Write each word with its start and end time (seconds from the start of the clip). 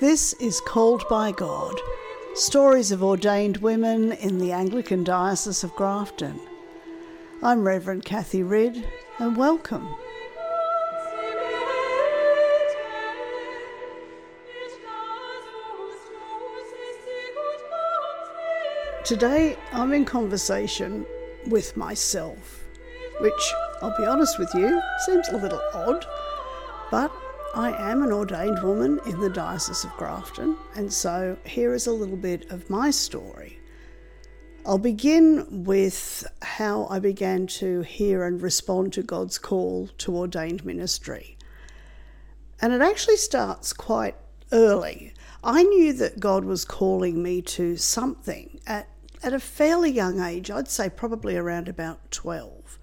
This 0.00 0.32
is 0.34 0.60
Called 0.60 1.02
by 1.08 1.32
God 1.32 1.74
Stories 2.34 2.92
of 2.92 3.02
Ordained 3.02 3.56
Women 3.56 4.12
in 4.12 4.38
the 4.38 4.52
Anglican 4.52 5.02
Diocese 5.02 5.64
of 5.64 5.74
Grafton. 5.74 6.38
I'm 7.42 7.64
Reverend 7.64 8.04
Cathy 8.04 8.44
Ridd, 8.44 8.86
and 9.18 9.36
welcome. 9.36 9.92
Today 19.04 19.56
I'm 19.72 19.92
in 19.92 20.04
conversation 20.04 21.04
with 21.48 21.76
myself, 21.76 22.62
which 23.18 23.52
I'll 23.82 23.96
be 23.98 24.06
honest 24.06 24.38
with 24.38 24.54
you 24.54 24.80
seems 25.06 25.28
a 25.30 25.38
little 25.38 25.60
odd, 25.74 26.06
but 26.92 27.10
I 27.54 27.72
am 27.90 28.02
an 28.02 28.12
ordained 28.12 28.62
woman 28.62 29.00
in 29.06 29.20
the 29.20 29.30
Diocese 29.30 29.84
of 29.84 29.90
Grafton, 29.96 30.56
and 30.74 30.92
so 30.92 31.36
here 31.44 31.72
is 31.72 31.86
a 31.86 31.92
little 31.92 32.16
bit 32.16 32.50
of 32.50 32.68
my 32.68 32.90
story. 32.90 33.58
I'll 34.66 34.78
begin 34.78 35.64
with 35.64 36.26
how 36.42 36.86
I 36.88 36.98
began 36.98 37.46
to 37.46 37.80
hear 37.80 38.24
and 38.24 38.42
respond 38.42 38.92
to 38.92 39.02
God's 39.02 39.38
call 39.38 39.88
to 39.98 40.14
ordained 40.14 40.66
ministry. 40.66 41.38
And 42.60 42.74
it 42.74 42.82
actually 42.82 43.16
starts 43.16 43.72
quite 43.72 44.16
early. 44.52 45.14
I 45.42 45.62
knew 45.62 45.94
that 45.94 46.20
God 46.20 46.44
was 46.44 46.66
calling 46.66 47.22
me 47.22 47.40
to 47.42 47.76
something 47.76 48.60
at, 48.66 48.88
at 49.22 49.32
a 49.32 49.40
fairly 49.40 49.90
young 49.90 50.20
age, 50.20 50.50
I'd 50.50 50.68
say 50.68 50.90
probably 50.90 51.36
around 51.36 51.66
about 51.66 52.10
12. 52.10 52.77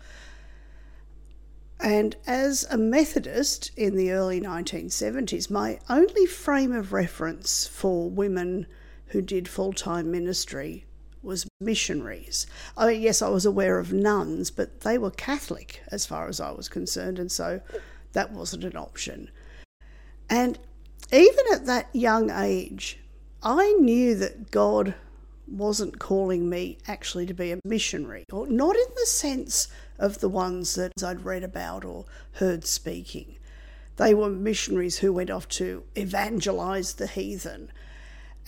And 1.80 2.16
as 2.26 2.66
a 2.70 2.78
Methodist 2.78 3.72
in 3.76 3.96
the 3.96 4.12
early 4.12 4.40
1970s, 4.40 5.50
my 5.50 5.80
only 5.90 6.26
frame 6.26 6.72
of 6.72 6.94
reference 6.94 7.68
for 7.68 8.10
women 8.10 8.66
who 9.08 9.22
did 9.22 9.48
full 9.48 9.74
time 9.74 10.10
ministry 10.12 10.86
was 11.22 11.48
missionaries. 11.60 12.48
I 12.78 12.88
mean, 12.88 13.02
yes, 13.02 13.22
I 13.22 13.30
was 13.30 13.46
aware 13.46 13.80
of 13.80 13.92
nuns, 13.92 14.52
but 14.52 14.82
they 14.82 14.98
were 14.98 15.12
Catholic 15.12 15.82
as 15.92 16.06
far 16.06 16.28
as 16.28 16.40
I 16.40 16.52
was 16.52 16.70
concerned, 16.70 17.20
and 17.20 17.32
so 17.32 17.62
that 18.14 18.32
wasn't 18.32 18.64
an 18.64 18.78
option. 18.78 19.30
And 20.30 20.58
even 21.12 21.46
at 21.54 21.66
that 21.66 21.90
young 21.94 22.30
age, 22.30 23.00
I 23.44 23.74
knew 23.74 24.16
that 24.16 24.52
God 24.52 24.96
wasn't 25.48 26.00
calling 26.00 26.50
me 26.50 26.78
actually 26.88 27.26
to 27.28 27.34
be 27.34 27.52
a 27.52 27.60
missionary, 27.66 28.24
or 28.32 28.48
not 28.48 28.76
in 28.76 28.88
the 28.96 29.06
sense 29.06 29.68
of 29.98 30.20
the 30.20 30.30
ones 30.30 30.76
that 30.76 30.92
I'd 31.04 31.26
read 31.26 31.44
about 31.44 31.86
or 31.86 32.06
heard 32.34 32.66
speaking. 32.66 33.38
They 33.98 34.14
were 34.14 34.30
missionaries 34.30 35.00
who 35.00 35.14
went 35.14 35.30
off 35.30 35.48
to 35.50 35.84
evangelize 35.96 36.94
the 36.94 37.08
heathen. 37.08 37.72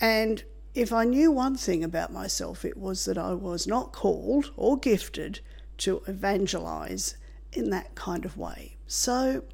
And 0.00 0.44
if 0.74 0.92
I 0.92 1.04
knew 1.04 1.30
one 1.32 1.56
thing 1.56 1.82
about 1.82 2.12
myself, 2.12 2.64
it 2.64 2.76
was 2.76 3.04
that 3.06 3.18
I 3.18 3.32
was 3.32 3.66
not 3.66 3.92
called 3.92 4.52
or 4.56 4.78
gifted 4.78 5.40
to 5.78 6.02
evangelize 6.06 7.16
in 7.52 7.70
that 7.70 7.94
kind 7.94 8.24
of 8.24 8.36
way. 8.36 8.76
So 8.86 9.44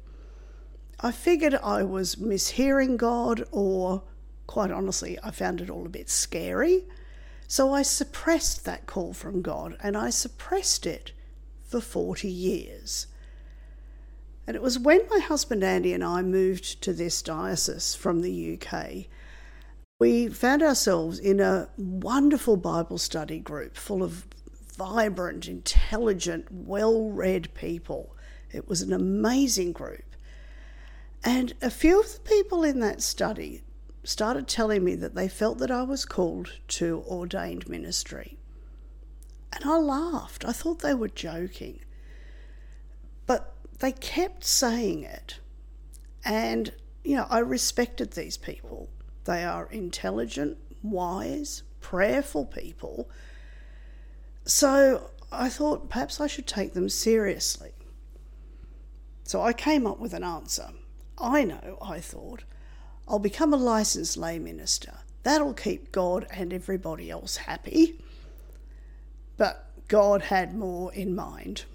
I 0.99 1.11
figured 1.11 1.55
I 1.55 1.83
was 1.83 2.15
mishearing 2.15 2.97
God, 2.97 3.43
or 3.51 4.03
quite 4.47 4.71
honestly, 4.71 5.17
I 5.23 5.31
found 5.31 5.61
it 5.61 5.69
all 5.69 5.85
a 5.85 5.89
bit 5.89 6.09
scary. 6.09 6.85
So 7.47 7.73
I 7.73 7.83
suppressed 7.83 8.65
that 8.65 8.85
call 8.85 9.13
from 9.13 9.41
God 9.41 9.77
and 9.81 9.95
I 9.95 10.09
suppressed 10.09 10.85
it 10.85 11.11
for 11.75 11.81
40 11.81 12.29
years. 12.29 13.07
And 14.47 14.55
it 14.55 14.61
was 14.61 14.79
when 14.79 15.01
my 15.09 15.19
husband 15.19 15.63
Andy 15.63 15.93
and 15.93 16.03
I 16.03 16.21
moved 16.21 16.81
to 16.83 16.93
this 16.93 17.21
diocese 17.21 17.95
from 17.95 18.21
the 18.21 18.57
UK, 18.57 19.07
we 19.99 20.29
found 20.29 20.61
ourselves 20.61 21.19
in 21.19 21.39
a 21.39 21.67
wonderful 21.77 22.55
Bible 22.55 22.97
study 22.97 23.39
group 23.39 23.75
full 23.75 24.03
of 24.03 24.25
vibrant, 24.77 25.47
intelligent, 25.47 26.47
well 26.49 27.09
read 27.09 27.53
people. 27.53 28.15
It 28.51 28.69
was 28.69 28.81
an 28.81 28.93
amazing 28.93 29.73
group. 29.73 30.15
And 31.23 31.53
a 31.61 31.69
few 31.69 31.99
of 31.99 32.13
the 32.13 32.19
people 32.19 32.63
in 32.63 32.79
that 32.81 33.01
study 33.01 33.63
started 34.03 34.47
telling 34.47 34.83
me 34.83 34.95
that 34.95 35.15
they 35.15 35.27
felt 35.27 35.57
that 35.57 35.71
I 35.71 35.83
was 35.83 36.05
called 36.05 36.53
to 36.69 37.03
ordained 37.07 37.67
ministry. 37.67 38.37
And 39.55 39.65
I 39.69 39.77
laughed. 39.77 40.45
I 40.45 40.51
thought 40.51 40.79
they 40.79 40.93
were 40.93 41.07
joking. 41.07 41.79
But 43.25 43.55
they 43.79 43.93
kept 43.93 44.43
saying 44.43 45.03
it. 45.03 45.39
And, 46.23 46.73
you 47.03 47.15
know, 47.15 47.27
I 47.29 47.39
respected 47.39 48.11
these 48.11 48.37
people. 48.37 48.89
They 49.23 49.43
are 49.43 49.67
intelligent, 49.71 50.57
wise, 50.83 51.63
prayerful 51.79 52.45
people. 52.45 53.09
So 54.43 55.09
I 55.31 55.49
thought 55.49 55.89
perhaps 55.89 56.19
I 56.19 56.27
should 56.27 56.47
take 56.47 56.73
them 56.73 56.89
seriously. 56.89 57.71
So 59.23 59.41
I 59.41 59.53
came 59.53 59.87
up 59.87 59.99
with 59.99 60.13
an 60.13 60.23
answer. 60.23 60.69
I 61.17 61.43
know, 61.45 61.77
I 61.81 61.99
thought, 61.99 62.43
I'll 63.07 63.19
become 63.19 63.53
a 63.53 63.57
licensed 63.57 64.17
lay 64.17 64.37
minister. 64.37 64.99
That'll 65.23 65.53
keep 65.53 65.91
God 65.91 66.27
and 66.29 66.53
everybody 66.53 67.09
else 67.09 67.37
happy. 67.37 67.99
But 69.37 69.67
God 69.87 70.23
had 70.23 70.55
more 70.55 70.93
in 70.93 71.15
mind. 71.15 71.65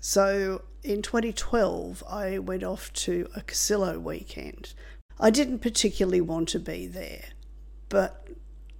So 0.00 0.62
in 0.82 1.02
2012, 1.02 2.04
I 2.08 2.38
went 2.38 2.62
off 2.62 2.92
to 2.92 3.28
a 3.34 3.40
Cursillo 3.40 4.00
weekend. 4.00 4.72
I 5.18 5.30
didn't 5.30 5.60
particularly 5.60 6.20
want 6.20 6.48
to 6.50 6.60
be 6.60 6.86
there, 6.86 7.24
but 7.88 8.28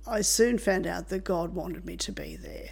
I 0.07 0.21
soon 0.21 0.59
found 0.59 0.87
out 0.87 1.09
that 1.09 1.25
God 1.25 1.55
wanted 1.55 1.85
me 1.85 1.97
to 1.97 2.13
be 2.13 2.37
there. 2.37 2.71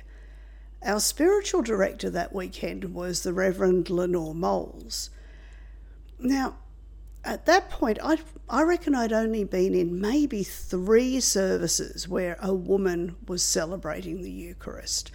Our 0.84 1.00
spiritual 1.00 1.62
director 1.62 2.10
that 2.10 2.34
weekend 2.34 2.94
was 2.94 3.22
the 3.22 3.32
Reverend 3.32 3.88
Lenore 3.88 4.34
Moles. 4.34 5.10
Now, 6.18 6.56
at 7.24 7.46
that 7.46 7.70
point, 7.70 7.98
I, 8.02 8.18
I 8.48 8.62
reckon 8.62 8.94
I'd 8.94 9.12
only 9.12 9.44
been 9.44 9.74
in 9.74 10.00
maybe 10.00 10.42
three 10.42 11.20
services 11.20 12.08
where 12.08 12.36
a 12.40 12.54
woman 12.54 13.16
was 13.26 13.42
celebrating 13.42 14.22
the 14.22 14.30
Eucharist. 14.30 15.10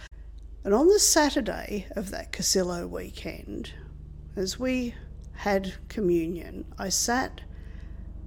And 0.64 0.74
on 0.74 0.88
the 0.88 0.98
Saturday 0.98 1.86
of 1.92 2.10
that 2.10 2.32
Cursillo 2.32 2.88
weekend, 2.88 3.72
as 4.36 4.58
we 4.58 4.94
had 5.32 5.74
communion, 5.88 6.64
I 6.78 6.90
sat 6.90 7.40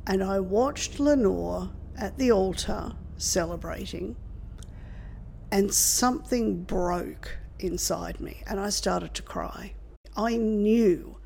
and 0.08 0.24
I 0.24 0.40
watched 0.40 1.00
Lenore 1.00 1.70
at 1.98 2.18
the 2.18 2.32
altar 2.32 2.94
celebrating, 3.18 4.16
and 5.52 5.74
something 5.74 6.64
broke 6.64 7.38
inside 7.60 8.20
me, 8.20 8.44
and 8.48 8.60
I 8.60 8.70
started 8.70 9.14
to 9.14 9.22
cry. 9.22 9.74
I 10.18 10.36
knew 10.38 11.18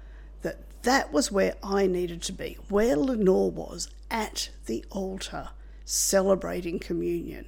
that 0.88 1.12
was 1.12 1.32
where 1.32 1.56
I 1.62 1.86
needed 1.86 2.22
to 2.24 2.34
be, 2.34 2.58
where 2.70 2.96
Lenore 2.96 3.52
was 3.52 3.90
at 4.10 4.50
the 4.68 4.86
altar 4.90 5.50
celebrating 5.86 6.80
communion. 6.80 7.46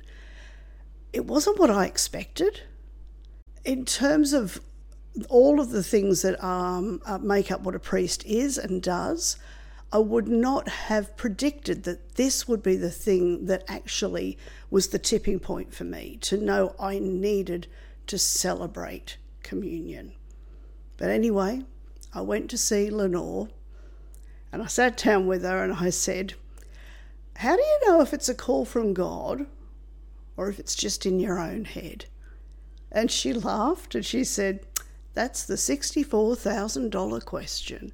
It 1.14 1.26
wasn't 1.26 1.58
what 1.58 1.70
I 1.70 1.86
expected. 1.86 2.62
In 3.64 3.86
terms 3.86 4.34
of 4.34 4.62
all 5.30 5.60
of 5.60 5.70
the 5.70 5.84
things 5.84 6.22
that 6.22 6.44
um, 6.44 7.02
uh, 7.06 7.18
make 7.18 7.52
up 7.52 7.62
what 7.62 7.76
a 7.76 7.80
priest 7.80 8.26
is 8.26 8.58
and 8.58 8.82
does, 8.82 9.38
I 9.92 9.98
would 9.98 10.28
not 10.28 10.68
have 10.68 11.18
predicted 11.18 11.84
that 11.84 12.16
this 12.16 12.48
would 12.48 12.62
be 12.62 12.76
the 12.76 12.92
thing 12.92 13.48
that 13.48 13.64
actually 13.68 14.38
was 14.70 14.88
the 14.88 15.00
tipping 15.00 15.40
point 15.40 15.74
for 15.74 15.84
me 15.84 16.18
to 16.22 16.38
know 16.38 16.76
I 16.80 17.00
needed 17.00 17.68
to 18.08 18.18
celebrate 18.18 19.18
communion. 19.44 20.14
But 20.98 21.10
anyway, 21.10 21.64
I 22.14 22.22
went 22.22 22.50
to 22.50 22.58
see 22.58 22.90
Lenore 22.90 23.50
and 24.52 24.62
I 24.64 24.68
sat 24.68 24.98
down 24.98 25.28
with 25.28 25.44
her 25.44 25.64
and 25.64 25.74
I 25.74 25.90
said, 25.90 26.34
How 27.38 27.56
do 27.56 27.62
you 27.62 27.80
know 27.86 28.02
if 28.02 28.14
it's 28.14 28.30
a 28.30 28.36
call 28.36 28.66
from 28.66 28.94
God 28.94 29.46
or 30.36 30.50
if 30.50 30.60
it's 30.60 30.76
just 30.76 31.06
in 31.06 31.20
your 31.20 31.40
own 31.40 31.66
head? 31.66 32.06
And 32.92 33.12
she 33.12 33.34
laughed 33.34 33.94
and 33.94 34.06
she 34.06 34.24
said, 34.24 34.62
That's 35.14 35.44
the 35.46 35.56
$64,000 35.56 37.26
question. 37.26 37.92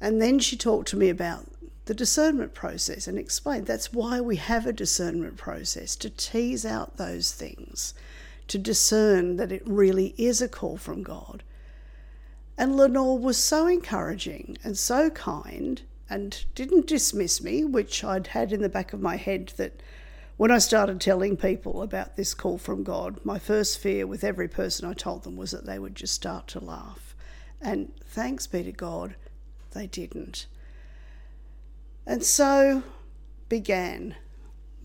And 0.00 0.20
then 0.20 0.38
she 0.38 0.56
talked 0.56 0.88
to 0.88 0.96
me 0.96 1.08
about 1.08 1.46
the 1.86 1.94
discernment 1.94 2.54
process 2.54 3.08
and 3.08 3.18
explained 3.18 3.66
that's 3.66 3.92
why 3.92 4.20
we 4.20 4.36
have 4.36 4.66
a 4.66 4.72
discernment 4.72 5.36
process 5.36 5.96
to 5.96 6.10
tease 6.10 6.64
out 6.64 6.96
those 6.96 7.32
things, 7.32 7.92
to 8.46 8.58
discern 8.58 9.36
that 9.36 9.50
it 9.50 9.62
really 9.66 10.14
is 10.16 10.40
a 10.40 10.48
call 10.48 10.76
from 10.76 11.02
God. 11.02 11.42
And 12.62 12.76
Lenore 12.76 13.18
was 13.18 13.38
so 13.38 13.66
encouraging 13.66 14.56
and 14.62 14.78
so 14.78 15.10
kind 15.10 15.82
and 16.08 16.44
didn't 16.54 16.86
dismiss 16.86 17.42
me, 17.42 17.64
which 17.64 18.04
I'd 18.04 18.28
had 18.28 18.52
in 18.52 18.62
the 18.62 18.68
back 18.68 18.92
of 18.92 19.00
my 19.00 19.16
head 19.16 19.52
that 19.56 19.82
when 20.36 20.52
I 20.52 20.58
started 20.58 21.00
telling 21.00 21.36
people 21.36 21.82
about 21.82 22.14
this 22.14 22.34
call 22.34 22.58
from 22.58 22.84
God, 22.84 23.18
my 23.24 23.40
first 23.40 23.80
fear 23.80 24.06
with 24.06 24.22
every 24.22 24.46
person 24.46 24.88
I 24.88 24.92
told 24.92 25.24
them 25.24 25.36
was 25.36 25.50
that 25.50 25.66
they 25.66 25.80
would 25.80 25.96
just 25.96 26.14
start 26.14 26.46
to 26.48 26.64
laugh. 26.64 27.16
And 27.60 27.92
thanks 28.04 28.46
be 28.46 28.62
to 28.62 28.70
God, 28.70 29.16
they 29.72 29.88
didn't. 29.88 30.46
And 32.06 32.22
so 32.22 32.84
began 33.48 34.14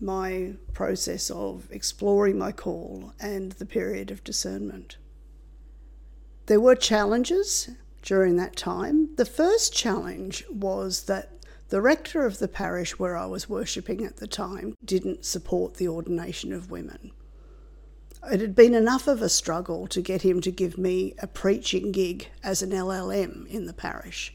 my 0.00 0.54
process 0.74 1.30
of 1.30 1.68
exploring 1.70 2.38
my 2.38 2.50
call 2.50 3.12
and 3.20 3.52
the 3.52 3.66
period 3.66 4.10
of 4.10 4.24
discernment. 4.24 4.96
There 6.48 6.60
were 6.62 6.76
challenges 6.76 7.68
during 8.00 8.36
that 8.36 8.56
time. 8.56 9.14
The 9.16 9.26
first 9.26 9.74
challenge 9.74 10.46
was 10.48 11.02
that 11.02 11.30
the 11.68 11.82
rector 11.82 12.24
of 12.24 12.38
the 12.38 12.48
parish 12.48 12.98
where 12.98 13.18
I 13.18 13.26
was 13.26 13.50
worshipping 13.50 14.02
at 14.02 14.16
the 14.16 14.26
time 14.26 14.74
didn't 14.82 15.26
support 15.26 15.74
the 15.74 15.88
ordination 15.88 16.54
of 16.54 16.70
women. 16.70 17.10
It 18.32 18.40
had 18.40 18.54
been 18.54 18.72
enough 18.72 19.06
of 19.06 19.20
a 19.20 19.28
struggle 19.28 19.86
to 19.88 20.00
get 20.00 20.22
him 20.22 20.40
to 20.40 20.50
give 20.50 20.78
me 20.78 21.12
a 21.18 21.26
preaching 21.26 21.92
gig 21.92 22.28
as 22.42 22.62
an 22.62 22.70
LLM 22.70 23.46
in 23.48 23.66
the 23.66 23.74
parish. 23.74 24.34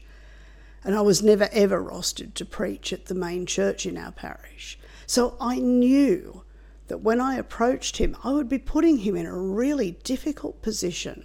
And 0.84 0.94
I 0.94 1.00
was 1.00 1.20
never 1.20 1.48
ever 1.50 1.82
rostered 1.82 2.34
to 2.34 2.44
preach 2.44 2.92
at 2.92 3.06
the 3.06 3.16
main 3.16 3.44
church 3.44 3.86
in 3.86 3.98
our 3.98 4.12
parish. 4.12 4.78
So 5.04 5.36
I 5.40 5.58
knew 5.58 6.44
that 6.86 6.98
when 6.98 7.20
I 7.20 7.34
approached 7.34 7.96
him, 7.96 8.16
I 8.22 8.30
would 8.30 8.48
be 8.48 8.58
putting 8.58 8.98
him 8.98 9.16
in 9.16 9.26
a 9.26 9.36
really 9.36 9.98
difficult 10.04 10.62
position. 10.62 11.24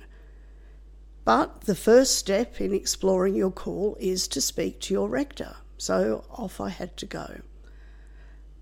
But 1.30 1.66
the 1.66 1.76
first 1.76 2.16
step 2.16 2.60
in 2.60 2.74
exploring 2.74 3.36
your 3.36 3.52
call 3.52 3.96
is 4.00 4.28
to 4.30 4.42
speak 4.42 4.80
to 4.80 4.96
your 4.96 5.08
rector. 5.08 5.58
So 5.78 6.26
off 6.31 6.60
I 6.60 6.70
had 6.70 6.98
to 6.98 7.06
go. 7.06 7.42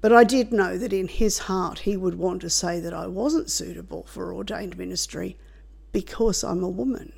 But 0.02 0.12
I 0.12 0.26
did 0.26 0.52
know 0.52 0.78
that 0.78 0.92
in 0.92 1.08
his 1.08 1.38
heart 1.48 1.80
he 1.88 1.96
would 1.96 2.16
want 2.16 2.42
to 2.42 2.50
say 2.50 2.82
that 2.82 2.94
I 2.94 3.08
wasn't 3.08 3.50
suitable 3.50 4.04
for 4.04 4.34
ordained 4.34 4.78
ministry 4.78 5.38
because 5.94 6.44
I'm 6.44 6.62
a 6.62 6.68
woman. 6.68 7.14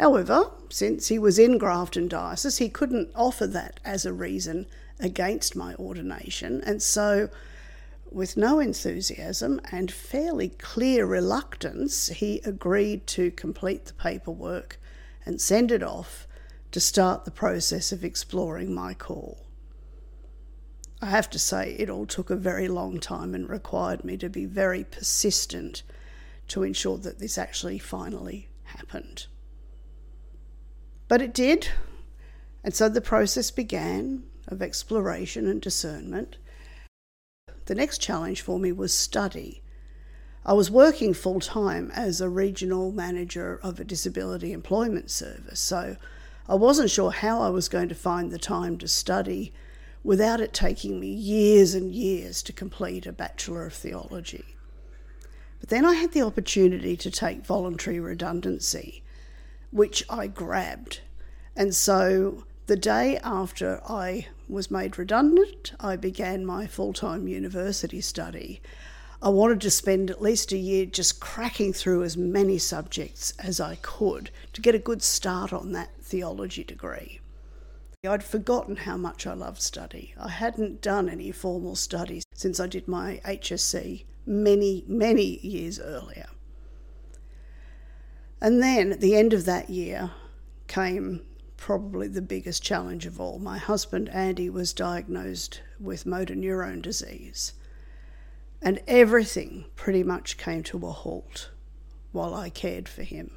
However, 0.00 0.50
since 0.70 1.08
he 1.08 1.18
was 1.18 1.38
in 1.38 1.58
Grafton 1.58 2.08
Diocese, 2.08 2.56
he 2.56 2.70
couldn't 2.70 3.10
offer 3.14 3.46
that 3.48 3.80
as 3.84 4.06
a 4.06 4.14
reason 4.14 4.64
against 4.98 5.56
my 5.56 5.74
ordination, 5.74 6.62
and 6.64 6.80
so, 6.80 7.28
with 8.12 8.36
no 8.36 8.60
enthusiasm 8.60 9.60
and 9.70 9.90
fairly 9.90 10.48
clear 10.48 11.06
reluctance, 11.06 12.08
he 12.08 12.40
agreed 12.44 13.06
to 13.08 13.30
complete 13.30 13.86
the 13.86 13.94
paperwork 13.94 14.80
and 15.24 15.40
send 15.40 15.70
it 15.70 15.82
off 15.82 16.26
to 16.70 16.80
start 16.80 17.24
the 17.24 17.30
process 17.30 17.92
of 17.92 18.04
exploring 18.04 18.74
my 18.74 18.94
call. 18.94 19.46
I 21.00 21.06
have 21.06 21.30
to 21.30 21.38
say, 21.38 21.76
it 21.78 21.88
all 21.88 22.06
took 22.06 22.28
a 22.28 22.36
very 22.36 22.66
long 22.66 22.98
time 22.98 23.34
and 23.34 23.48
required 23.48 24.04
me 24.04 24.16
to 24.16 24.28
be 24.28 24.46
very 24.46 24.84
persistent 24.84 25.82
to 26.48 26.62
ensure 26.62 26.98
that 26.98 27.18
this 27.18 27.38
actually 27.38 27.78
finally 27.78 28.48
happened. 28.64 29.26
But 31.06 31.22
it 31.22 31.32
did, 31.32 31.68
and 32.64 32.74
so 32.74 32.88
the 32.88 33.00
process 33.00 33.50
began 33.50 34.24
of 34.48 34.60
exploration 34.60 35.46
and 35.46 35.60
discernment. 35.60 36.36
The 37.68 37.74
next 37.74 37.98
challenge 38.00 38.40
for 38.40 38.58
me 38.58 38.72
was 38.72 38.94
study. 38.94 39.60
I 40.42 40.54
was 40.54 40.70
working 40.70 41.12
full 41.12 41.38
time 41.38 41.90
as 41.94 42.18
a 42.18 42.30
regional 42.30 42.92
manager 42.92 43.60
of 43.62 43.78
a 43.78 43.84
disability 43.84 44.54
employment 44.54 45.10
service, 45.10 45.60
so 45.60 45.98
I 46.48 46.54
wasn't 46.54 46.88
sure 46.88 47.10
how 47.10 47.42
I 47.42 47.50
was 47.50 47.68
going 47.68 47.90
to 47.90 47.94
find 47.94 48.30
the 48.30 48.38
time 48.38 48.78
to 48.78 48.88
study 48.88 49.52
without 50.02 50.40
it 50.40 50.54
taking 50.54 50.98
me 50.98 51.08
years 51.08 51.74
and 51.74 51.92
years 51.92 52.42
to 52.44 52.54
complete 52.54 53.04
a 53.04 53.12
Bachelor 53.12 53.66
of 53.66 53.74
Theology. 53.74 54.56
But 55.60 55.68
then 55.68 55.84
I 55.84 55.92
had 55.92 56.12
the 56.12 56.22
opportunity 56.22 56.96
to 56.96 57.10
take 57.10 57.44
voluntary 57.44 58.00
redundancy, 58.00 59.02
which 59.72 60.02
I 60.08 60.26
grabbed. 60.26 61.02
And 61.54 61.74
so 61.74 62.44
the 62.64 62.76
day 62.76 63.18
after 63.18 63.82
I 63.86 64.28
was 64.48 64.70
made 64.70 64.98
redundant, 64.98 65.72
I 65.78 65.96
began 65.96 66.44
my 66.44 66.66
full 66.66 66.92
time 66.92 67.28
university 67.28 68.00
study. 68.00 68.60
I 69.20 69.30
wanted 69.30 69.60
to 69.62 69.70
spend 69.70 70.10
at 70.10 70.22
least 70.22 70.52
a 70.52 70.56
year 70.56 70.86
just 70.86 71.20
cracking 71.20 71.72
through 71.72 72.04
as 72.04 72.16
many 72.16 72.56
subjects 72.58 73.32
as 73.38 73.60
I 73.60 73.76
could 73.82 74.30
to 74.52 74.60
get 74.60 74.76
a 74.76 74.78
good 74.78 75.02
start 75.02 75.52
on 75.52 75.72
that 75.72 75.90
theology 76.02 76.62
degree. 76.62 77.20
I'd 78.06 78.22
forgotten 78.22 78.76
how 78.76 78.96
much 78.96 79.26
I 79.26 79.34
loved 79.34 79.60
study. 79.60 80.14
I 80.16 80.28
hadn't 80.28 80.80
done 80.80 81.08
any 81.08 81.32
formal 81.32 81.74
studies 81.74 82.22
since 82.32 82.60
I 82.60 82.68
did 82.68 82.86
my 82.86 83.20
HSC 83.24 84.04
many, 84.24 84.84
many 84.86 85.40
years 85.44 85.80
earlier. 85.80 86.26
And 88.40 88.62
then 88.62 88.92
at 88.92 89.00
the 89.00 89.16
end 89.16 89.32
of 89.32 89.46
that 89.46 89.68
year 89.68 90.12
came 90.68 91.26
probably 91.58 92.08
the 92.08 92.22
biggest 92.22 92.62
challenge 92.62 93.04
of 93.04 93.20
all. 93.20 93.38
My 93.38 93.58
husband, 93.58 94.08
Andy, 94.08 94.48
was 94.48 94.72
diagnosed 94.72 95.60
with 95.78 96.06
motor 96.06 96.34
neurone 96.34 96.80
disease, 96.80 97.52
and 98.62 98.80
everything 98.86 99.66
pretty 99.76 100.02
much 100.02 100.38
came 100.38 100.62
to 100.62 100.86
a 100.86 100.92
halt 100.92 101.50
while 102.12 102.34
I 102.34 102.48
cared 102.48 102.88
for 102.88 103.02
him. 103.02 103.32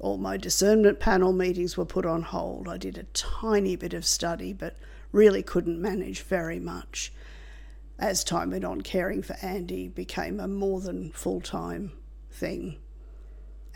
All 0.00 0.16
my 0.16 0.36
discernment 0.36 0.98
panel 0.98 1.32
meetings 1.32 1.76
were 1.76 1.84
put 1.84 2.06
on 2.06 2.22
hold. 2.22 2.68
I 2.68 2.78
did 2.78 2.98
a 2.98 3.04
tiny 3.12 3.76
bit 3.76 3.94
of 3.94 4.04
study, 4.04 4.52
but 4.52 4.76
really 5.12 5.42
couldn't 5.42 5.80
manage 5.80 6.22
very 6.22 6.58
much. 6.58 7.12
As 7.98 8.24
time 8.24 8.50
went 8.50 8.64
on, 8.64 8.80
caring 8.80 9.22
for 9.22 9.36
Andy 9.42 9.88
became 9.88 10.40
a 10.40 10.48
more 10.48 10.80
than 10.80 11.12
full 11.12 11.42
time 11.42 11.92
thing. 12.32 12.78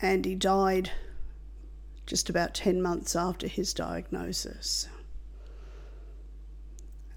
Andy 0.01 0.35
died 0.35 0.91
just 2.07 2.29
about 2.29 2.55
10 2.55 2.83
months 2.83 3.17
after 3.17 3.47
his 3.47 3.73
diagnosis. 3.73 4.89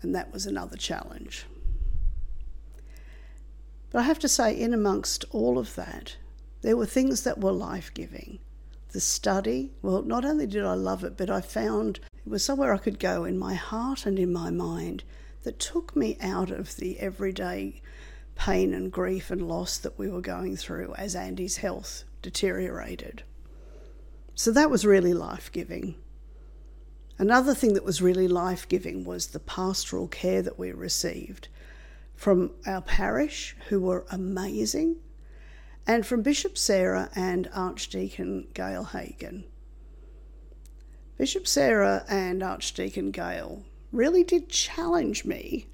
And 0.01 0.16
that 0.16 0.31
was 0.31 0.45
another 0.45 0.78
challenge. 0.78 1.45
But 3.89 4.00
I 4.00 4.04
have 4.04 4.19
to 4.19 4.28
say, 4.28 4.57
in 4.57 4.74
amongst 4.74 5.25
all 5.31 5.57
of 5.57 5.75
that, 5.75 6.18
there 6.62 6.78
were 6.78 6.86
things 6.86 7.24
that 7.24 7.39
were 7.39 7.51
life 7.51 7.94
giving. 7.94 8.39
The 8.92 9.00
study, 9.00 9.72
well, 9.81 10.01
not 10.01 10.25
only 10.25 10.48
did 10.48 10.66
I 10.66 10.74
love 10.74 11.04
it, 11.04 11.18
but 11.18 11.30
I 11.30 11.42
found 11.42 12.00
it 12.25 12.30
was 12.30 12.44
somewhere 12.44 12.74
I 12.74 12.78
could 12.78 13.00
go 13.00 13.25
in 13.25 13.38
my 13.38 13.54
heart 13.54 14.06
and 14.06 14.18
in 14.18 14.31
my 14.31 14.50
mind 14.50 15.04
that 15.44 15.60
took 15.60 15.95
me 15.95 16.18
out 16.22 16.51
of 16.51 16.75
the 16.78 17.00
everyday 17.00 17.81
pain 18.36 18.74
and 18.74 18.92
grief 18.92 19.31
and 19.31 19.48
loss 19.48 19.78
that 19.78 19.98
we 19.98 20.10
were 20.10 20.22
going 20.22 20.56
through 20.56 20.94
as 20.95 21.16
Andy's 21.16 21.57
health 21.57 22.04
deteriorated. 22.22 23.24
So 24.39 24.51
that 24.51 24.69
was 24.69 24.86
really 24.86 25.16
life 25.16 25.51
giving. 25.51 25.95
Another 27.17 27.56
thing 27.56 27.74
that 27.74 27.84
was 27.84 28.03
really 28.03 28.27
life 28.27 28.70
giving 28.70 29.03
was 29.03 29.25
the 29.25 29.39
pastoral 29.39 30.08
care 30.08 30.44
that 30.44 30.60
we 30.60 30.72
received 30.72 31.48
from 32.15 32.51
our 32.67 32.84
parish, 32.84 33.56
who 33.70 33.79
were 33.79 34.06
amazing, 34.12 34.98
and 35.88 36.06
from 36.06 36.22
Bishop 36.22 36.56
Sarah 36.56 37.10
and 37.15 37.50
Archdeacon 37.51 38.50
Gail 38.53 38.84
Hagan. 38.84 39.46
Bishop 41.17 41.48
Sarah 41.48 42.06
and 42.08 42.44
Archdeacon 42.44 43.10
Gail 43.10 43.63
really 43.91 44.24
did 44.24 44.50
challenge 44.50 45.25
me 45.25 45.65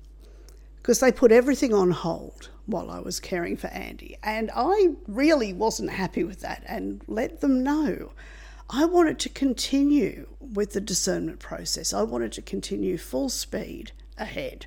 because 0.78 1.02
they 1.02 1.12
put 1.12 1.34
everything 1.34 1.74
on 1.74 1.92
hold 1.92 2.50
while 2.66 2.90
I 2.90 3.02
was 3.02 3.20
caring 3.20 3.58
for 3.58 3.68
Andy. 3.68 4.18
And 4.24 4.50
I 4.56 4.92
really 5.06 5.52
wasn't 5.52 5.90
happy 5.90 6.24
with 6.24 6.40
that 6.40 6.64
and 6.66 7.04
let 7.08 7.42
them 7.42 7.62
know 7.62 8.14
I 8.76 8.86
wanted 8.86 9.20
to 9.20 9.30
continue 9.30 10.26
with 10.40 10.74
the 10.74 10.82
discernment 10.82 11.38
process. 11.38 11.94
I 11.94 12.02
wanted 12.02 12.32
to 12.32 12.42
continue 12.42 12.98
full 12.98 13.30
speed 13.30 13.92
ahead. 14.18 14.66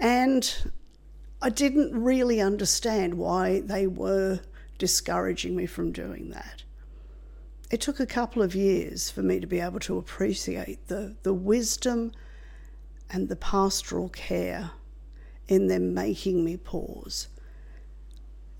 And 0.00 0.70
I 1.42 1.50
didn't 1.50 2.02
really 2.02 2.40
understand 2.40 3.18
why 3.18 3.60
they 3.60 3.86
were 3.86 4.40
discouraging 4.78 5.54
me 5.54 5.66
from 5.66 5.92
doing 5.92 6.30
that. 6.30 6.62
It 7.70 7.82
took 7.82 8.00
a 8.00 8.06
couple 8.06 8.40
of 8.40 8.54
years 8.54 9.10
for 9.10 9.22
me 9.22 9.38
to 9.38 9.46
be 9.46 9.60
able 9.60 9.80
to 9.80 9.98
appreciate 9.98 10.88
the, 10.88 11.14
the 11.24 11.34
wisdom 11.34 12.12
and 13.10 13.28
the 13.28 13.36
pastoral 13.36 14.08
care 14.08 14.70
in 15.46 15.66
them 15.66 15.92
making 15.92 16.42
me 16.42 16.56
pause. 16.56 17.28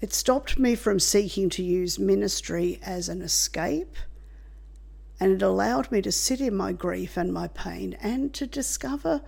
It 0.03 0.13
stopped 0.13 0.59
me 0.59 0.75
from 0.75 1.01
seeking 1.01 1.49
to 1.51 1.63
use 1.63 1.99
ministry 1.99 2.79
as 2.83 3.09
an 3.09 3.23
escape 3.23 3.97
and 5.21 5.33
it 5.33 5.43
allowed 5.43 5.91
me 5.91 6.01
to 6.03 6.13
sit 6.13 6.41
in 6.41 6.55
my 6.55 6.73
grief 6.73 7.17
and 7.17 7.33
my 7.33 7.49
pain 7.49 7.97
and 8.01 8.33
to 8.35 8.47
discover 8.47 9.23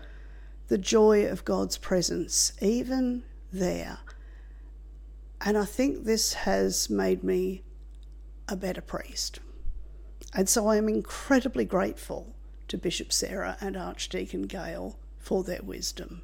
the 0.68 0.78
joy 0.78 1.26
of 1.26 1.44
God's 1.44 1.78
presence, 1.78 2.52
even 2.60 3.24
there. 3.52 3.98
And 5.44 5.58
I 5.58 5.64
think 5.64 6.04
this 6.04 6.34
has 6.34 6.88
made 6.88 7.24
me 7.24 7.62
a 8.48 8.56
better 8.56 8.80
priest. 8.80 9.40
And 10.32 10.48
so 10.48 10.68
I 10.68 10.76
am 10.76 10.88
incredibly 10.88 11.64
grateful 11.64 12.36
to 12.68 12.78
Bishop 12.78 13.12
Sarah 13.12 13.56
and 13.60 13.76
Archdeacon 13.76 14.42
Gail 14.42 14.98
for 15.18 15.42
their 15.42 15.62
wisdom 15.62 16.22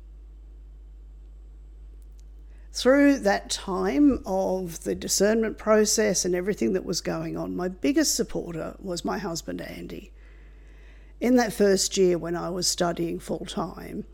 through 2.76 3.16
that 3.16 3.48
time 3.48 4.20
of 4.26 4.84
the 4.84 4.94
discernment 4.94 5.56
process 5.56 6.26
and 6.26 6.34
everything 6.34 6.74
that 6.74 6.84
was 6.84 7.00
going 7.00 7.34
on, 7.34 7.56
my 7.56 7.68
biggest 7.68 8.14
supporter 8.14 8.76
was 8.78 9.02
my 9.02 9.16
husband, 9.16 9.62
Andy. 9.62 10.12
in 11.22 11.36
that 11.36 11.54
first 11.54 11.96
year 11.96 12.18
when 12.18 12.36
I 12.36 12.50
was 12.50 12.66
studying 12.66 13.18
full 13.18 13.46
time, 13.46 14.04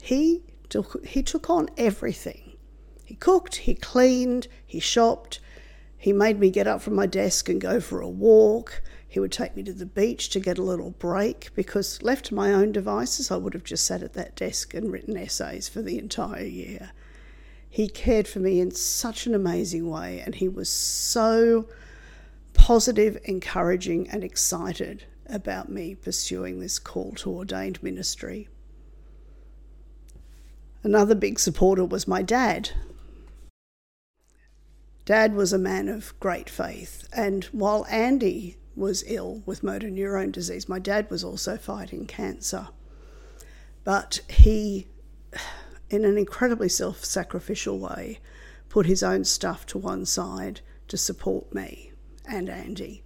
he 0.00 0.42
took, 0.70 1.04
he 1.04 1.22
took 1.22 1.50
on 1.50 1.68
everything. 1.76 2.56
He 3.04 3.16
cooked, 3.16 3.56
he 3.56 3.74
cleaned, 3.74 4.48
he 4.64 4.80
shopped, 4.80 5.38
he 5.98 6.14
made 6.14 6.40
me 6.40 6.50
get 6.50 6.66
up 6.66 6.80
from 6.80 6.94
my 6.94 7.04
desk 7.04 7.50
and 7.50 7.60
go 7.60 7.80
for 7.80 8.00
a 8.00 8.08
walk. 8.08 8.82
He 9.06 9.20
would 9.20 9.32
take 9.32 9.56
me 9.56 9.62
to 9.64 9.74
the 9.74 9.84
beach 9.84 10.30
to 10.30 10.40
get 10.40 10.56
a 10.56 10.62
little 10.62 10.92
break 10.92 11.50
because, 11.54 12.02
left 12.02 12.24
to 12.26 12.34
my 12.34 12.50
own 12.54 12.72
devices, 12.72 13.30
I 13.30 13.36
would 13.36 13.52
have 13.52 13.64
just 13.64 13.84
sat 13.84 14.02
at 14.02 14.14
that 14.14 14.36
desk 14.36 14.72
and 14.72 14.90
written 14.90 15.18
essays 15.18 15.68
for 15.68 15.82
the 15.82 15.98
entire 15.98 16.44
year. 16.44 16.92
He 17.76 17.88
cared 17.88 18.26
for 18.26 18.38
me 18.38 18.58
in 18.58 18.70
such 18.70 19.26
an 19.26 19.34
amazing 19.34 19.90
way, 19.90 20.22
and 20.24 20.34
he 20.34 20.48
was 20.48 20.70
so 20.70 21.68
positive, 22.54 23.18
encouraging, 23.24 24.08
and 24.08 24.24
excited 24.24 25.04
about 25.26 25.68
me 25.68 25.94
pursuing 25.94 26.58
this 26.58 26.78
call 26.78 27.12
to 27.16 27.30
ordained 27.30 27.82
ministry. 27.82 28.48
Another 30.82 31.14
big 31.14 31.38
supporter 31.38 31.84
was 31.84 32.08
my 32.08 32.22
dad. 32.22 32.70
Dad 35.04 35.34
was 35.34 35.52
a 35.52 35.58
man 35.58 35.90
of 35.90 36.18
great 36.18 36.48
faith, 36.48 37.06
and 37.12 37.44
while 37.52 37.84
Andy 37.90 38.56
was 38.74 39.04
ill 39.06 39.42
with 39.44 39.62
motor 39.62 39.90
neurone 39.90 40.30
disease, 40.30 40.66
my 40.66 40.78
dad 40.78 41.10
was 41.10 41.22
also 41.22 41.58
fighting 41.58 42.06
cancer. 42.06 42.68
But 43.84 44.22
he, 44.30 44.86
in 45.90 46.04
an 46.04 46.18
incredibly 46.18 46.68
self 46.68 47.04
sacrificial 47.04 47.78
way, 47.78 48.18
put 48.68 48.86
his 48.86 49.02
own 49.02 49.24
stuff 49.24 49.66
to 49.66 49.78
one 49.78 50.04
side 50.04 50.60
to 50.88 50.96
support 50.96 51.54
me 51.54 51.92
and 52.28 52.48
Andy. 52.48 53.02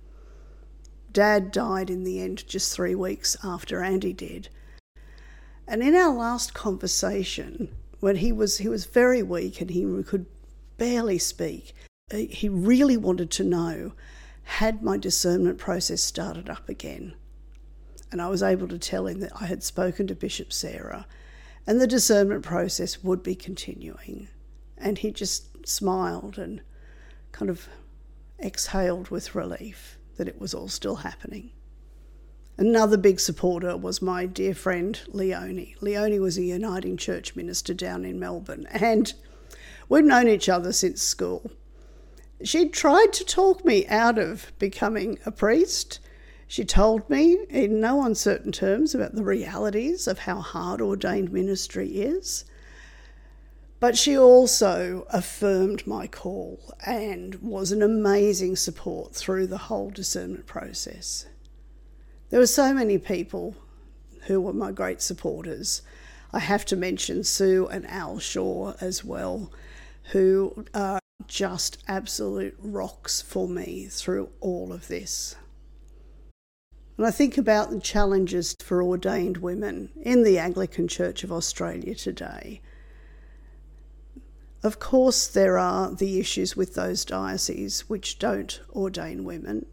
Dad 1.13 1.51
died 1.51 1.91
in 1.91 2.05
the 2.05 2.21
end 2.21 2.47
just 2.47 2.75
three 2.75 2.95
weeks 2.95 3.37
after 3.43 3.83
Andy 3.83 4.13
did. 4.13 4.49
And 5.67 5.83
in 5.83 5.95
our 5.95 6.15
last 6.15 6.55
conversation, 6.55 7.75
when 8.01 8.17
he 8.17 8.33
was 8.33 8.59
he 8.59 8.69
was 8.69 8.87
very 8.87 9.23
weak 9.23 9.61
and 9.61 9.71
he 9.71 9.85
could 10.05 10.27
barely 10.79 11.19
speak, 11.19 11.75
uh, 12.13 12.17
he 12.17 12.49
really 12.49 12.97
wanted 12.97 13.31
to 13.33 13.45
know 13.45 13.93
had 14.45 14.83
my 14.83 14.97
discernment 14.97 15.59
process 15.59 16.03
started 16.03 16.49
up 16.49 16.69
again. 16.69 17.15
And 18.11 18.21
I 18.21 18.29
was 18.29 18.43
able 18.43 18.67
to 18.69 18.79
tell 18.79 19.07
him 19.07 19.21
that 19.21 19.33
I 19.41 19.47
had 19.47 19.63
spoken 19.63 20.07
to 20.09 20.15
Bishop 20.15 20.53
Sarah 20.53 21.07
and 21.71 21.81
the 21.81 21.87
discernment 21.87 22.43
process 22.43 23.05
would 23.05 23.23
be 23.23 23.37
continuing. 23.37 24.27
And 24.77 24.99
he 24.99 25.13
just 25.13 25.69
smiled 25.69 26.37
and 26.37 26.63
kind 27.31 27.49
of 27.49 27.69
exhaled 28.41 29.11
with 29.11 29.37
relief 29.37 29.97
that 30.17 30.27
it 30.27 30.41
was 30.41 30.53
all 30.53 30.67
still 30.67 30.97
happening. 30.97 31.53
Another 32.59 32.97
big 32.97 33.21
supporter 33.21 33.77
was 33.77 34.03
my 34.03 34.27
dear 34.27 34.53
friend 34.53 35.01
Leonie. 35.07 35.77
Leonie 35.81 36.19
was 36.19 36.37
a 36.37 36.43
Uniting 36.43 36.97
Church 36.97 37.37
minister 37.37 37.73
down 37.73 38.05
in 38.05 38.19
Melbourne, 38.19 38.67
and 38.73 39.15
we've 39.89 40.05
known 40.05 40.27
each 40.27 40.49
other 40.49 40.73
since 40.73 41.01
school. 41.01 41.53
She'd 42.43 42.73
tried 42.73 43.13
to 43.13 43.25
talk 43.25 43.65
me 43.65 43.87
out 43.87 44.19
of 44.19 44.51
becoming 44.59 45.21
a 45.25 45.31
priest. 45.31 46.01
She 46.51 46.65
told 46.65 47.09
me 47.09 47.47
in 47.49 47.79
no 47.79 48.05
uncertain 48.05 48.51
terms 48.51 48.93
about 48.93 49.15
the 49.15 49.23
realities 49.23 50.09
of 50.09 50.19
how 50.19 50.41
hard 50.41 50.81
ordained 50.81 51.33
ministry 51.33 52.01
is. 52.01 52.45
But 53.79 53.97
she 53.97 54.19
also 54.19 55.07
affirmed 55.11 55.87
my 55.87 56.09
call 56.09 56.75
and 56.85 57.37
was 57.37 57.71
an 57.71 57.83
amazing 57.83 58.57
support 58.57 59.15
through 59.15 59.47
the 59.47 59.59
whole 59.59 59.91
discernment 59.91 60.47
process. 60.47 61.27
There 62.31 62.41
were 62.41 62.49
so 62.49 62.75
many 62.75 62.99
people 62.99 63.55
who 64.23 64.41
were 64.41 64.53
my 64.53 64.73
great 64.73 65.01
supporters. 65.01 65.83
I 66.33 66.41
have 66.41 66.65
to 66.65 66.75
mention 66.75 67.23
Sue 67.23 67.69
and 67.69 67.87
Al 67.87 68.19
Shaw 68.19 68.75
as 68.81 69.05
well, 69.05 69.53
who 70.11 70.67
are 70.75 70.99
just 71.29 71.79
absolute 71.87 72.57
rocks 72.59 73.23
for 73.23 73.47
me 73.47 73.87
through 73.89 74.31
all 74.41 74.73
of 74.73 74.89
this. 74.89 75.37
And 77.01 77.07
I 77.07 77.11
think 77.11 77.39
about 77.39 77.71
the 77.71 77.81
challenges 77.81 78.55
for 78.61 78.83
ordained 78.83 79.39
women 79.39 79.89
in 80.03 80.23
the 80.23 80.39
Anglican 80.39 80.87
Church 80.87 81.25
of 81.25 81.33
Australia 81.33 81.95
today 81.95 82.61
of 84.63 84.79
course, 84.79 85.27
there 85.27 85.57
are 85.57 85.91
the 85.91 86.21
issues 86.21 86.55
with 86.55 86.75
those 86.75 87.05
dioceses 87.05 87.89
which 87.89 88.19
don't 88.19 88.61
ordain 88.75 89.25
women 89.25 89.65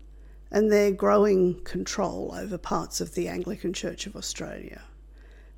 and 0.50 0.72
their 0.72 0.91
growing 0.91 1.62
control 1.65 2.34
over 2.34 2.57
parts 2.57 3.01
of 3.01 3.13
the 3.13 3.27
Anglican 3.27 3.74
Church 3.74 4.07
of 4.07 4.15
Australia. 4.15 4.84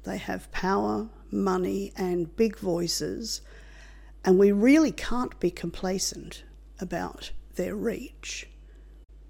They 0.04 0.18
have 0.18 0.52
power, 0.52 1.10
money, 1.30 1.94
and 1.96 2.36
big 2.36 2.58
voices, 2.58 3.42
and 4.26 4.40
we 4.40 4.52
really 4.52 4.92
can't 4.92 5.40
be 5.40 5.52
complacent 5.52 6.44
about 6.80 7.32
their 7.54 7.76
reach. 7.76 8.48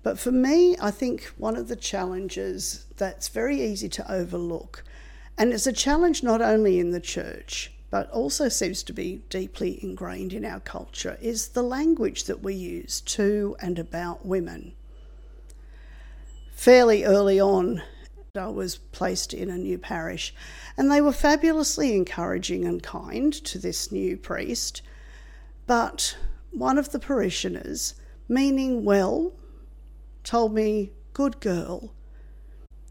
But 0.01 0.17
for 0.17 0.31
me, 0.31 0.77
I 0.79 0.91
think 0.91 1.25
one 1.37 1.55
of 1.55 1.67
the 1.67 1.75
challenges 1.75 2.85
that's 2.97 3.27
very 3.27 3.61
easy 3.61 3.89
to 3.89 4.11
overlook, 4.11 4.83
and 5.37 5.51
it's 5.51 5.67
a 5.67 5.73
challenge 5.73 6.23
not 6.23 6.41
only 6.41 6.79
in 6.79 6.91
the 6.91 7.01
church, 7.01 7.71
but 7.89 8.09
also 8.11 8.49
seems 8.49 8.83
to 8.83 8.93
be 8.93 9.23
deeply 9.29 9.83
ingrained 9.83 10.31
in 10.31 10.45
our 10.45 10.59
culture, 10.59 11.17
is 11.21 11.49
the 11.49 11.63
language 11.63 12.25
that 12.25 12.41
we 12.41 12.53
use 12.53 13.01
to 13.01 13.55
and 13.59 13.79
about 13.79 14.25
women. 14.25 14.73
Fairly 16.53 17.03
early 17.03 17.39
on, 17.39 17.81
I 18.35 18.47
was 18.47 18.77
placed 18.77 19.33
in 19.33 19.49
a 19.49 19.57
new 19.57 19.77
parish, 19.77 20.33
and 20.77 20.91
they 20.91 21.01
were 21.01 21.11
fabulously 21.11 21.95
encouraging 21.95 22.65
and 22.65 22.81
kind 22.81 23.33
to 23.33 23.57
this 23.57 23.91
new 23.91 24.15
priest. 24.17 24.81
But 25.65 26.15
one 26.51 26.77
of 26.77 26.91
the 26.91 26.99
parishioners, 26.99 27.95
meaning 28.27 28.85
well, 28.85 29.33
told 30.23 30.53
me, 30.53 30.91
Good 31.13 31.39
girl. 31.39 31.93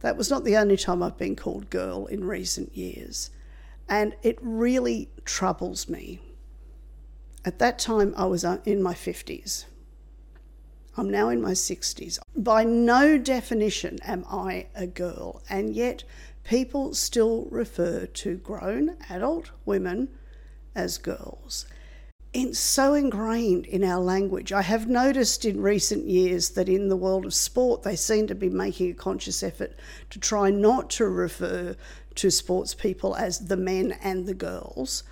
That 0.01 0.17
was 0.17 0.31
not 0.31 0.45
the 0.45 0.57
only 0.57 0.77
time 0.77 1.03
I've 1.03 1.19
been 1.19 1.37
called 1.37 1.71
girl 1.71 2.07
in 2.07 2.25
recent 2.25 2.77
years 2.77 3.31
and 3.89 4.15
it 4.23 4.39
really 4.41 5.09
troubles 5.25 5.89
me. 5.89 6.21
At 7.45 7.59
that 7.59 7.79
time, 7.79 8.13
I 8.17 8.27
was 8.27 8.45
uh, 8.45 8.59
in 8.65 8.83
my 8.83 8.93
50s. 8.93 9.65
I'm 10.97 11.09
now 11.09 11.29
in 11.29 11.41
my 11.41 11.53
60s. 11.53 12.19
By 12.37 12.65
no 12.65 13.17
definition 13.17 13.99
am 14.03 14.25
I 14.31 14.67
a 14.75 14.87
girl, 14.87 15.43
and 15.49 15.75
yet 15.75 16.05
people 16.45 16.93
still 16.95 17.47
refer 17.51 18.07
to 18.07 18.37
grown 18.37 18.97
adult 19.09 19.53
women 19.65 20.09
as 20.75 20.99
girls. 20.99 21.67
It's 22.35 22.59
so 22.59 22.93
ingrained 22.93 23.65
in 23.65 23.83
our 23.83 24.01
language. 24.01 24.53
I 24.53 24.61
have 24.61 24.87
noticed 24.87 25.47
in 25.47 25.63
recent 25.63 26.07
years 26.07 26.51
that 26.51 26.69
in 26.69 26.89
the 26.89 26.97
world 26.97 27.25
of 27.25 27.33
sport, 27.33 27.83
they 27.83 27.97
seem 27.97 28.27
to 28.27 28.35
be 28.35 28.51
making 28.51 28.91
a 28.91 28.95
conscious 28.95 29.43
effort 29.43 29.75
to 30.11 30.19
try 30.19 30.51
not 30.51 30.91
to 30.91 31.07
refer 31.07 31.75
to 32.17 32.31
sports 32.31 32.75
people 32.75 33.17
as 33.17 33.47
the 33.47 33.57
men 33.57 33.93
and 34.03 34.27
the 34.27 34.35
girls, 34.35 35.05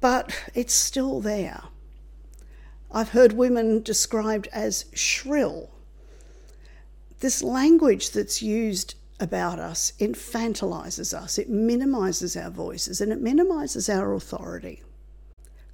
but 0.00 0.32
it's 0.54 0.74
still 0.74 1.20
there. 1.20 1.64
I've 2.92 3.10
heard 3.10 3.32
women 3.32 3.82
described 3.82 4.48
as 4.52 4.84
shrill. 4.94 5.70
This 7.18 7.42
language 7.42 8.12
that's 8.12 8.40
used 8.40 8.94
about 9.18 9.58
us 9.58 9.92
infantilizes 9.98 11.12
us, 11.12 11.38
it 11.38 11.50
minimizes 11.50 12.36
our 12.36 12.50
voices, 12.50 13.00
and 13.00 13.12
it 13.12 13.20
minimizes 13.20 13.88
our 13.88 14.14
authority. 14.14 14.82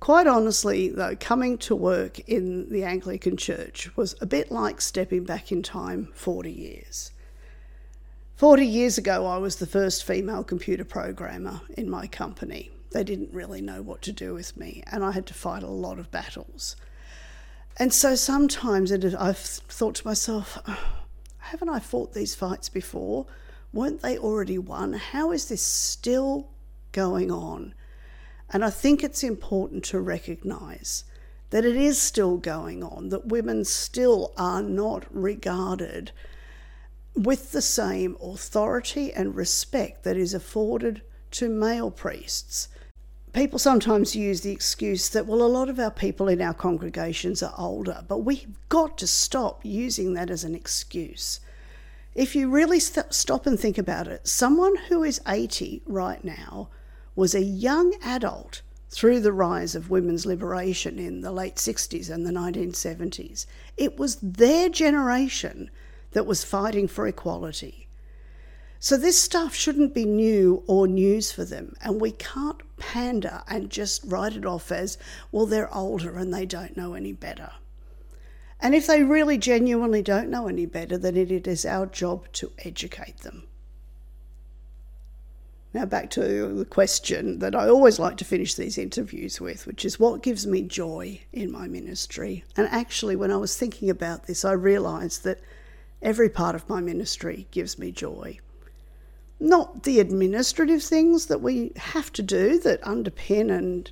Quite 0.04 0.26
honestly, 0.26 0.90
though, 0.90 1.16
coming 1.18 1.56
to 1.56 1.74
work 1.74 2.18
in 2.28 2.68
the 2.68 2.84
Anglican 2.84 3.38
Church 3.38 3.88
was 3.96 4.14
a 4.20 4.26
bit 4.26 4.52
like 4.52 4.82
stepping 4.82 5.24
back 5.24 5.50
in 5.50 5.62
time 5.62 6.10
40 6.12 6.52
years. 6.52 7.10
40 8.36 8.66
years 8.66 8.98
ago, 8.98 9.24
I 9.24 9.38
was 9.38 9.56
the 9.56 9.66
first 9.66 10.04
female 10.04 10.44
computer 10.44 10.84
programmer 10.84 11.62
in 11.78 11.88
my 11.88 12.06
company. 12.06 12.70
They 12.90 13.02
didn't 13.02 13.32
really 13.32 13.62
know 13.62 13.80
what 13.80 14.02
to 14.02 14.12
do 14.12 14.34
with 14.34 14.58
me, 14.58 14.82
and 14.92 15.02
I 15.02 15.12
had 15.12 15.24
to 15.28 15.32
fight 15.32 15.62
a 15.62 15.68
lot 15.68 15.98
of 15.98 16.10
battles. 16.10 16.76
And 17.78 17.90
so 17.90 18.14
sometimes 18.14 18.92
I've 18.92 19.38
thought 19.38 19.94
to 19.94 20.06
myself, 20.06 20.58
oh, 20.68 21.00
haven't 21.38 21.70
I 21.70 21.80
fought 21.80 22.12
these 22.12 22.34
fights 22.34 22.68
before? 22.68 23.24
Weren't 23.72 24.02
they 24.02 24.18
already 24.18 24.58
won? 24.58 24.92
How 24.92 25.32
is 25.32 25.48
this 25.48 25.62
still 25.62 26.50
going 26.92 27.30
on? 27.30 27.72
And 28.50 28.64
I 28.64 28.70
think 28.70 29.02
it's 29.02 29.22
important 29.22 29.84
to 29.84 30.00
recognise 30.00 31.04
that 31.50 31.64
it 31.64 31.76
is 31.76 32.00
still 32.00 32.36
going 32.36 32.82
on, 32.82 33.10
that 33.10 33.26
women 33.26 33.64
still 33.64 34.32
are 34.36 34.62
not 34.62 35.04
regarded 35.10 36.10
with 37.14 37.52
the 37.52 37.62
same 37.62 38.16
authority 38.20 39.12
and 39.12 39.36
respect 39.36 40.02
that 40.04 40.16
is 40.16 40.34
afforded 40.34 41.02
to 41.30 41.48
male 41.48 41.90
priests. 41.90 42.68
People 43.32 43.58
sometimes 43.58 44.14
use 44.14 44.42
the 44.42 44.52
excuse 44.52 45.08
that, 45.08 45.26
well, 45.26 45.42
a 45.42 45.46
lot 45.46 45.68
of 45.68 45.78
our 45.78 45.90
people 45.90 46.28
in 46.28 46.40
our 46.40 46.54
congregations 46.54 47.42
are 47.42 47.54
older, 47.58 48.04
but 48.06 48.18
we've 48.18 48.46
got 48.68 48.96
to 48.98 49.06
stop 49.06 49.64
using 49.64 50.14
that 50.14 50.30
as 50.30 50.44
an 50.44 50.54
excuse. 50.54 51.40
If 52.14 52.36
you 52.36 52.48
really 52.48 52.78
st- 52.78 53.12
stop 53.12 53.46
and 53.46 53.58
think 53.58 53.76
about 53.76 54.06
it, 54.06 54.28
someone 54.28 54.76
who 54.88 55.02
is 55.02 55.20
80 55.26 55.82
right 55.86 56.22
now 56.24 56.68
was 57.14 57.34
a 57.34 57.42
young 57.42 57.94
adult 58.02 58.62
through 58.90 59.20
the 59.20 59.32
rise 59.32 59.74
of 59.74 59.90
women's 59.90 60.24
liberation 60.24 60.98
in 60.98 61.20
the 61.20 61.32
late 61.32 61.56
60s 61.56 62.10
and 62.10 62.24
the 62.24 62.30
1970s. 62.30 63.46
It 63.76 63.98
was 63.98 64.16
their 64.16 64.68
generation 64.68 65.70
that 66.12 66.26
was 66.26 66.44
fighting 66.44 66.86
for 66.86 67.06
equality. 67.06 67.88
So 68.78 68.96
this 68.96 69.20
stuff 69.20 69.54
shouldn't 69.54 69.94
be 69.94 70.04
new 70.04 70.62
or 70.66 70.86
news 70.86 71.32
for 71.32 71.44
them, 71.44 71.74
and 71.80 72.00
we 72.00 72.12
can't 72.12 72.60
pander 72.76 73.42
and 73.48 73.70
just 73.70 74.04
write 74.04 74.36
it 74.36 74.44
off 74.44 74.70
as, 74.70 74.98
well, 75.32 75.46
they're 75.46 75.74
older 75.74 76.16
and 76.18 76.32
they 76.32 76.46
don't 76.46 76.76
know 76.76 76.94
any 76.94 77.12
better. 77.12 77.50
And 78.60 78.74
if 78.74 78.86
they 78.86 79.02
really 79.02 79.38
genuinely 79.38 80.02
don't 80.02 80.30
know 80.30 80.48
any 80.48 80.66
better, 80.66 80.96
then 80.98 81.16
it 81.16 81.46
is 81.46 81.64
our 81.64 81.86
job 81.86 82.30
to 82.34 82.52
educate 82.58 83.18
them. 83.18 83.44
Now, 85.74 85.84
back 85.84 86.08
to 86.10 86.54
the 86.54 86.64
question 86.64 87.40
that 87.40 87.56
I 87.56 87.68
always 87.68 87.98
like 87.98 88.16
to 88.18 88.24
finish 88.24 88.54
these 88.54 88.78
interviews 88.78 89.40
with, 89.40 89.66
which 89.66 89.84
is 89.84 89.98
what 89.98 90.22
gives 90.22 90.46
me 90.46 90.62
joy 90.62 91.20
in 91.32 91.50
my 91.50 91.66
ministry? 91.66 92.44
And 92.56 92.68
actually, 92.68 93.16
when 93.16 93.32
I 93.32 93.38
was 93.38 93.56
thinking 93.56 93.90
about 93.90 94.28
this, 94.28 94.44
I 94.44 94.52
realised 94.52 95.24
that 95.24 95.40
every 96.00 96.28
part 96.28 96.54
of 96.54 96.68
my 96.68 96.80
ministry 96.80 97.48
gives 97.50 97.76
me 97.76 97.90
joy. 97.90 98.38
Not 99.40 99.82
the 99.82 99.98
administrative 99.98 100.80
things 100.80 101.26
that 101.26 101.40
we 101.40 101.72
have 101.74 102.12
to 102.12 102.22
do 102.22 102.60
that 102.60 102.80
underpin 102.82 103.50
and 103.50 103.90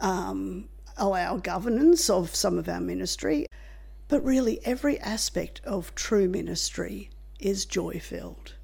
um, 0.00 0.68
allow 0.96 1.36
governance 1.36 2.10
of 2.10 2.34
some 2.34 2.58
of 2.58 2.68
our 2.68 2.80
ministry, 2.80 3.46
but 4.08 4.24
really 4.24 4.58
every 4.66 4.98
aspect 4.98 5.60
of 5.62 5.94
true 5.94 6.28
ministry 6.28 7.10
is 7.38 7.64
joy 7.64 8.00
filled. 8.00 8.54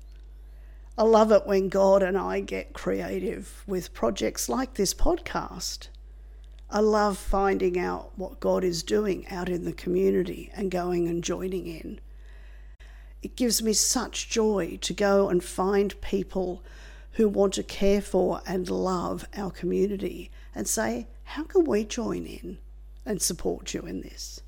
I 0.99 1.05
love 1.05 1.31
it 1.31 1.47
when 1.47 1.69
God 1.69 2.03
and 2.03 2.19
I 2.19 2.41
get 2.41 2.73
creative 2.73 3.63
with 3.69 3.95
projects 3.95 4.49
like 4.49 4.75
this 4.75 4.93
podcast. 4.93 5.87
I 6.71 6.81
love 6.81 7.17
finding 7.17 7.79
out 7.79 8.11
what 8.17 8.41
God 8.41 8.65
is 8.65 8.83
doing 8.83 9.25
out 9.29 9.49
in 9.49 9.65
the 9.65 9.73
community 9.73 10.51
and 10.57 10.73
going 10.73 11.07
and 11.07 11.23
joining 11.23 11.69
in. 11.69 12.01
It 13.23 13.37
gives 13.37 13.63
me 13.63 13.75
such 13.75 14.29
joy 14.29 14.77
to 14.81 14.93
go 14.93 15.29
and 15.29 15.43
find 15.43 16.01
people 16.01 16.65
who 17.13 17.29
want 17.29 17.55
to 17.55 17.63
care 17.63 18.03
for 18.03 18.41
and 18.45 18.69
love 18.69 19.25
our 19.37 19.53
community 19.53 20.33
and 20.53 20.67
say, 20.67 21.07
How 21.23 21.45
can 21.45 21.63
we 21.63 21.85
join 21.85 22.27
in 22.27 22.59
and 23.07 23.23
support 23.23 23.73
you 23.73 23.83
in 23.83 24.01
this? 24.01 24.41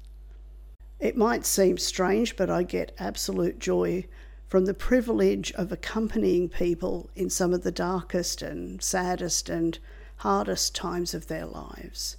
It 0.99 1.17
might 1.17 1.47
seem 1.47 1.79
strange, 1.79 2.37
but 2.37 2.51
I 2.51 2.65
get 2.65 2.91
absolute 2.99 3.61
joy 3.61 4.09
from 4.51 4.65
the 4.65 4.75
privilege 4.75 5.53
of 5.53 5.71
accompanying 5.71 6.49
people 6.49 7.09
in 7.15 7.31
some 7.31 7.55
of 7.55 7.63
the 7.63 7.71
darkest 7.71 8.43
and 8.43 8.83
saddest 8.83 9.49
and 9.49 9.79
hardest 10.17 10.75
times 10.75 11.15
of 11.15 11.29
their 11.29 11.47
lives. 11.47 12.17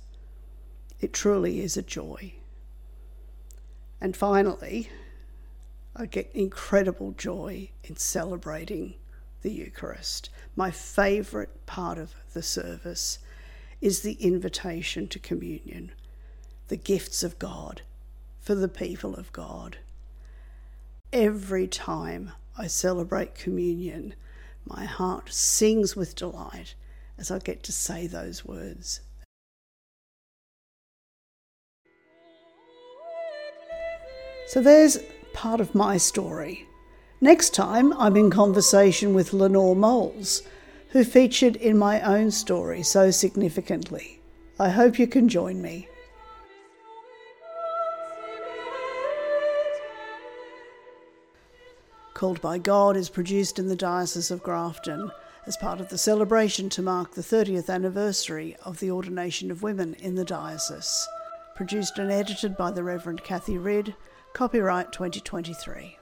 It 1.01 1.11
truly 1.11 1.59
is 1.59 1.75
a 1.75 1.81
joy. 1.81 2.35
And 3.99 4.15
finally, 4.15 4.89
I 5.93 6.05
get 6.05 6.31
incredible 6.33 7.11
joy 7.11 7.69
in 7.83 7.97
celebrating 7.97 8.93
the 9.41 9.51
Eucharist. 9.51 10.29
My 10.55 10.71
favourite 10.71 11.65
part 11.65 11.97
of 11.97 12.15
the 12.31 12.41
service 12.41 13.19
is 13.81 14.03
the 14.03 14.13
invitation 14.13 15.09
to 15.09 15.19
communion, 15.19 15.91
the 16.69 16.77
gifts 16.77 17.23
of 17.23 17.39
God 17.39 17.81
for 18.39 18.55
the 18.55 18.69
people 18.69 19.15
of 19.15 19.33
God 19.33 19.79
every 21.13 21.67
time 21.67 22.31
I 22.57 22.67
celebrate 22.67 23.35
communion, 23.35 24.15
my 24.65 24.85
heart 24.85 25.31
sings 25.31 25.95
with 25.95 26.15
delight 26.15 26.75
as 27.17 27.31
I 27.31 27.39
get 27.39 27.63
to 27.63 27.71
say 27.71 28.07
those 28.07 28.45
words. 28.45 29.01
So 34.47 34.61
there's 34.61 34.99
part 35.33 35.61
of 35.61 35.75
my 35.75 35.97
story. 35.97 36.67
Next 37.21 37.53
time, 37.53 37.93
I'm 37.93 38.17
in 38.17 38.29
conversation 38.29 39.13
with 39.13 39.31
Lenore 39.31 39.75
Moles, 39.75 40.43
who 40.89 41.03
featured 41.03 41.55
in 41.55 41.77
my 41.77 42.01
own 42.01 42.31
story 42.31 42.83
so 42.83 43.11
significantly. 43.11 44.19
I 44.59 44.69
hope 44.69 44.99
you 44.99 45.07
can 45.07 45.29
join 45.29 45.61
me. 45.61 45.87
Called 52.21 52.39
by 52.39 52.59
God 52.59 52.97
is 52.97 53.09
produced 53.09 53.57
in 53.57 53.65
the 53.65 53.75
Diocese 53.75 54.29
of 54.29 54.43
Grafton 54.43 55.11
as 55.47 55.57
part 55.57 55.81
of 55.81 55.89
the 55.89 55.97
celebration 55.97 56.69
to 56.69 56.83
mark 56.83 57.15
the 57.15 57.23
30th 57.23 57.67
anniversary 57.67 58.55
of 58.63 58.79
the 58.79 58.91
ordination 58.91 59.49
of 59.49 59.63
women 59.63 59.95
in 59.95 60.13
the 60.13 60.23
diocese. 60.23 61.07
Produced 61.55 61.97
and 61.97 62.11
edited 62.11 62.55
by 62.55 62.69
the 62.69 62.83
Reverend 62.83 63.23
Cathy 63.23 63.57
Ridd, 63.57 63.95
copyright 64.33 64.91
2023. 64.91 65.97